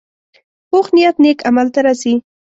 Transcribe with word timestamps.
پوخ 0.69 0.85
نیت 0.95 1.15
نیک 1.23 1.39
عمل 1.49 1.67
ته 1.73 1.79
رسي 1.87 2.13